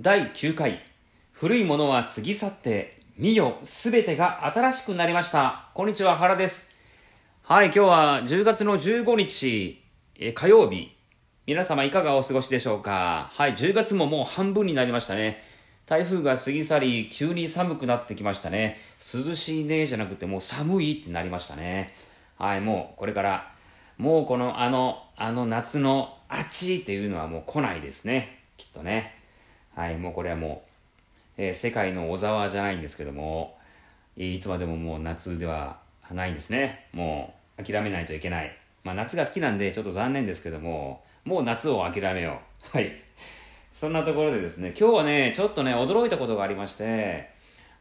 [0.00, 0.78] 第9回。
[1.32, 5.70] 古いものは過ぎ去って見よすべてが新しくなりました。
[5.74, 6.70] こんにちは原です。
[7.42, 9.82] はい今日は10月の15日
[10.14, 10.94] え火曜日。
[11.46, 13.28] 皆様いかがお過ごしでしょうか？
[13.32, 15.42] はい10月ももう半分になりましたね。
[15.86, 18.78] 台風が過ぎ去り急に寒くなってきましたね。
[19.12, 21.92] 涼しいねじゃなくてもう寒いってなりましたね。
[22.36, 23.52] はいもうこれから
[23.96, 28.44] もうこのあのあの夏のあっちっていうのはもう来ないですね。
[28.56, 29.17] きっとね。
[29.78, 30.64] はいもうこれはも
[31.38, 33.56] う、えー、世界の小沢じゃないんですけども
[34.16, 35.78] いつまでももう夏では
[36.12, 36.86] ないんですね。
[36.92, 38.50] もう諦めないといけない。
[38.82, 42.66] まあ夏が好きなんでちょっと残念ですけどももう夏を諦めよう。
[42.76, 42.90] はい。
[43.72, 47.30] そんなところでですね今日はねちょっとね驚いたことがありまして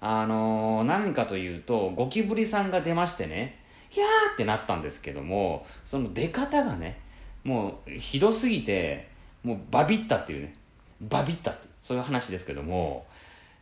[0.00, 6.98] あのー、何かというとゴキブリさんが出ましてねひゃーってなったんですけどもその出方がね
[7.44, 9.06] もうひどすぎて
[9.44, 10.54] もうバビったっていうね。
[11.00, 11.73] バビったっていう。
[11.84, 13.04] そういう話ですけども、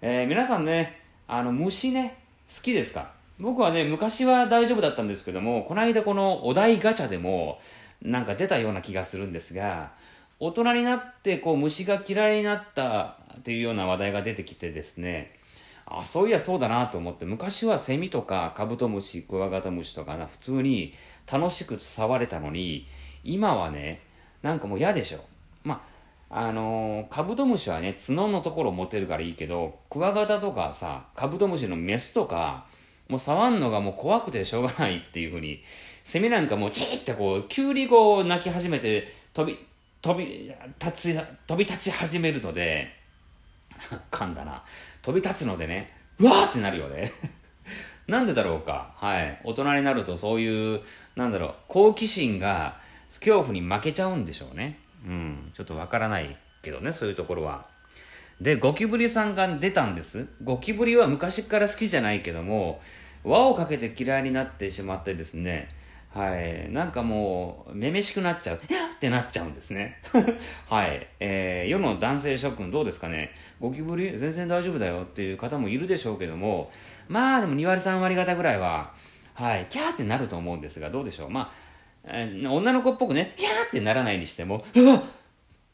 [0.00, 2.18] えー、皆さんねあの虫ね
[2.54, 3.10] 好きですか？
[3.40, 7.58] 僕はね昔は大丈夫だったんですけどもこの間このお題ガチャでも
[8.00, 9.90] なんか出たような気がするんですが
[10.38, 15.32] 大人になってこう虫が嫌いになったっていうような話題が出てきてですね
[15.86, 20.94] あそういやそうだなと思って昔はセミとかカブトムシクワガタムシとかな普通に
[21.28, 22.86] 楽しく触れたのに
[23.24, 24.00] 今はね
[24.42, 25.18] なんかもう嫌でしょ。
[25.64, 25.91] まあ
[26.34, 32.64] あのー、カブトムシはね角のところ持てるからいいけどクワガタとかさカブトムシのメスとか
[33.10, 35.62] もう触んのがもう怖くてしょうがないっていうふうに
[36.04, 39.58] セミなんかもうチーってこう急にこう鳴き始めて飛び
[40.00, 40.50] 飛び
[40.82, 42.88] 立つ飛び立ち始めるので
[44.10, 44.62] 噛んだな。
[45.02, 47.12] 飛び立つのでねうわーってなるよね。
[48.08, 48.94] なんでだろうか。
[48.96, 49.40] はい。
[49.44, 50.80] 大人になるとそういう
[51.14, 52.80] なんだろう好奇心が
[53.20, 54.78] 恐怖に負けちゃうんでしょうね。
[55.06, 55.50] うん。
[55.54, 57.66] ちょっとわからないけどねそういうところは。
[58.40, 60.28] でゴキブリさんが出たんです。
[60.42, 62.80] ゴキブリは昔から好きじゃないけども
[63.24, 65.68] 輪をかけて嫌いになってしまってですね。
[66.12, 66.70] はい。
[66.72, 68.60] なんかもうめめしくなっちゃう。
[68.68, 69.98] いやってなっちゃうんですね。
[70.68, 71.06] はい。
[71.20, 73.30] えー、世の男性諸君どうですかね？
[73.60, 76.70] ゴキブリ全然大丈夫だよっていう方もいるでしょうけども
[77.08, 78.92] まあでも2割3割方ぐらいは
[79.34, 81.30] はいキャーってなると思うんですがどうでしょう？
[81.30, 81.52] まあ、
[82.04, 85.02] 女の子っぽくねキャーってならないにしてもうわっ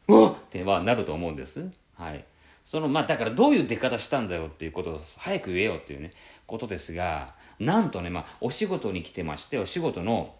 [0.09, 1.69] うわっってはなると思うんです。
[1.95, 2.25] はい。
[2.65, 6.13] そのまあだからどういう出方したんだよっていうことを早く言えよっていうね
[6.47, 10.35] ことですがなんとね、まあ、お仕事に来てまして、お仕事の、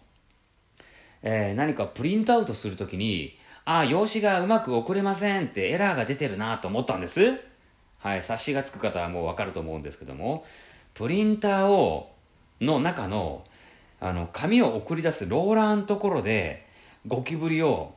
[1.21, 7.21] えー、何かプリントアウトするときに、ああ、用紙がうまく送れませんってエラーが出てるなと思ったんです。
[7.99, 10.45] はい、察しがつく方はもうわかると思うんですけども、
[10.93, 12.13] プリンターを、
[12.61, 13.43] の中の、
[13.99, 16.65] あの、紙を送り出すローラーのところで、
[17.07, 17.95] ゴキブリを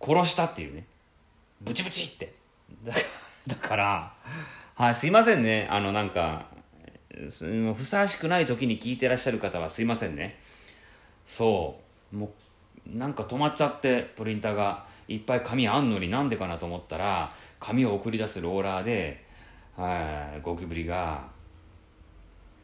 [0.00, 0.84] 殺したっていうね。
[1.60, 2.32] ブチブチって。
[3.46, 4.12] だから、
[4.74, 5.68] はい、すいませんね。
[5.70, 6.46] あの、なんか、
[7.74, 10.38] ふさわしくない時に聞いてらっしゃる方はすいませんね
[11.26, 11.76] そ
[12.12, 12.30] うも
[12.94, 19.24] うなんか止まっちゃってプリンターがいっぱい紙あんのになんでかなと思ったら紙を送り出すローラーで
[19.76, 21.24] はいゴキブリが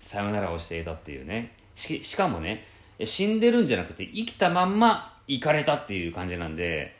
[0.00, 2.64] さよならをしていたっていうねししかもね
[3.04, 6.94] 死んでるんじゃなくて生きたまんま行かれたっていう感じなんで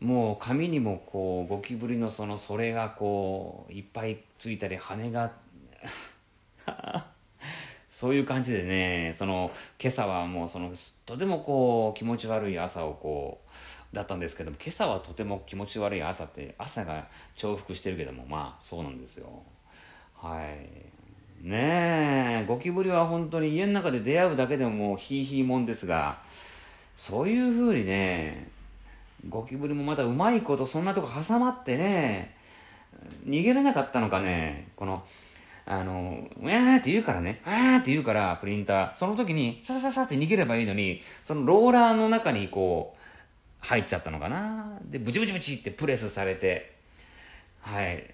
[0.00, 5.32] もう紙にもこうゴキブリのそのそれがこういっぱいついたり羽が
[7.88, 10.72] そういう感じでねその今朝はもうその
[11.06, 13.40] とてもこう気持ち悪い朝をこ
[13.92, 19.42] うだったんですけども今朝はとても気持ち悪い朝って朝が重複してるけどもまあそうなんですよ。
[20.14, 21.03] はい。
[21.42, 26.18] ねえゴキブリは本当に家の中で出会うだけでももうひいひいもんですが
[26.96, 28.48] そういうふうにね
[29.28, 32.36] ゴキブリもまたうまいことそんなとこ挟まってね
[33.26, 35.02] 逃げれなかったのかねこの
[35.66, 38.94] あの、うわーって言うからね、あーって言うから、プリンター。
[38.94, 44.78] その時に、さささって逃げればいいのに、そのローラーの中にこう、入っちゃったのかな。
[44.84, 46.74] で、ブチブチブチってプレスされて、
[47.62, 48.13] はい。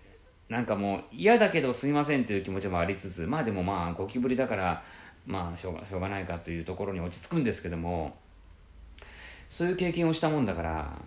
[0.50, 4.82] なんかもう嫌だけどすいませんという気持ちもありつつ、まあでもまあゴキブリだから、
[5.24, 8.16] まあしょうがしょうがないかというところに落ち着くんですけども、
[9.48, 10.98] そういう経験をしたもんだから、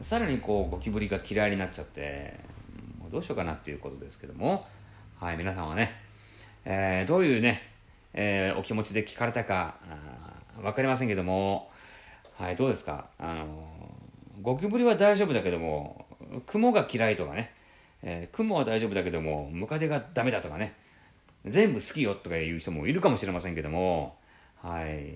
[0.00, 2.38] さらにこうゴキブリが嫌いになっちゃって、
[3.00, 4.64] もうどうしようかなっていうことですけども、
[5.18, 5.92] はい、皆さんはね、
[6.64, 7.60] えー、どういうね、
[8.14, 9.74] えー、お気持ちで聞かれたか
[10.62, 11.70] 分かりませんけども、
[12.38, 13.06] はい、どうですか？
[13.18, 13.46] あの
[14.42, 16.06] ゴキブリは大丈夫だけども
[16.46, 17.52] 雲が嫌いとかね、
[18.02, 20.74] えー、雲は大丈夫だけどもムカデがダメだとかね。
[21.46, 24.16] 全部好きよとかいう人もいるかもしれませんけども、
[24.62, 25.14] はい、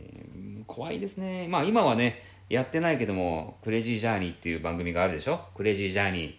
[0.66, 1.46] 怖いですね。
[1.48, 5.40] まあ今はねやってないけどもクレイジージャーニーっていう番組があるでしょ？
[5.54, 6.38] クレイジージャーニ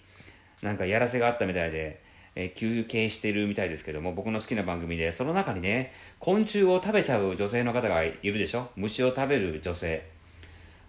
[0.62, 0.66] ー。
[0.66, 2.06] なんかやらせがあったみたいで
[2.40, 8.70] えー、休憩してるみたいですけども、僕の好きな番組で、その中にね、昆虫を食べちゃう女性の方がいるでしょ？
[8.76, 10.06] 虫を食べる女性。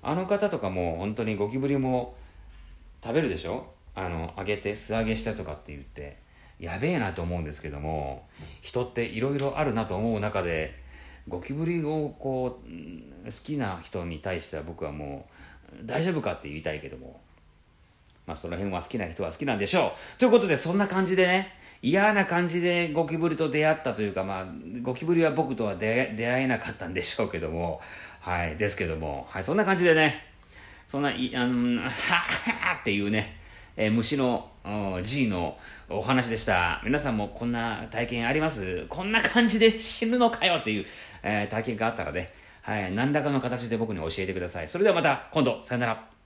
[0.02, 2.14] あの方とかも本当にゴキブリも
[3.02, 3.66] 食べるでしょ？
[3.98, 6.18] あの、揚げて、素揚げしたとかって言って、
[6.60, 8.28] やべえなと思うんですけども、
[8.60, 10.78] 人っていろいろあるなと思う中で、
[11.26, 15.28] ゴキブリをこう、好きな人に対しては僕はも
[15.82, 17.20] う、大丈夫かって言いたいけども、
[18.24, 20.18] まあその辺は好きな人は好きなんでしょう。
[20.18, 24.46] ということでそんな感じでね、嫌な感じでゴキブリと出会ったというか、まあ、
[24.82, 27.80] ゴキブリは僕とは出会えなかったんでしょうけども、
[28.20, 30.24] はい、ですけども、はい、そんな感じでね、
[30.86, 33.36] そんな、いあの、はっはっていうね、
[33.80, 34.50] えー、虫の
[35.04, 35.56] G の
[35.88, 36.82] お話でした。
[36.84, 38.86] 皆さんもこんな体験あります？
[38.88, 40.86] こんな感じで死ぬのかよっていう、
[41.22, 42.32] えー、体験があったらね、
[42.62, 44.69] はい、何らかの形で僕に教えてください。
[44.69, 46.17] それではまた今度、さよなら。